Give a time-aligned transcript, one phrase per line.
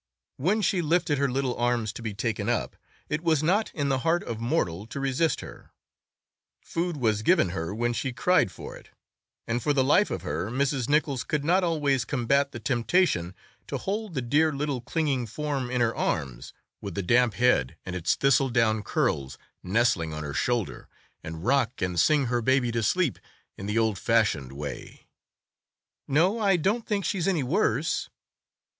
[0.37, 2.75] When she lifted her little arms to be "taken up"
[3.07, 5.69] it was not in the heart of mortal to resist her;
[6.59, 8.89] food was given her when she cried for it,
[9.45, 10.89] and for the life of her Mrs.
[10.89, 13.35] Nichols could not always combat the temptation
[13.67, 17.95] to hold the dear little clinging form in her arms, with the damp head and
[17.95, 20.87] its thistledown curls nestling on her shoulder,
[21.23, 23.19] and rock and sing her baby to sleep
[23.55, 25.05] in the old fashioned way.
[26.07, 28.09] "No, I don't think she's any worse."